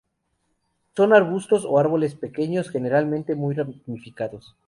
Son 0.95 1.13
arbustos 1.13 1.63
o 1.63 1.77
árboles 1.77 2.15
pequeños, 2.15 2.71
generalmente 2.71 3.35
muy 3.35 3.53
ramificados. 3.53 4.55